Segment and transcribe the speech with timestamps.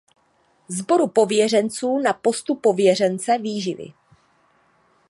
[0.67, 3.93] Sboru pověřenců na postu pověřence výživy.